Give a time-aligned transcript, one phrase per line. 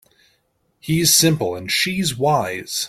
[0.79, 2.79] He's simple and she's wise.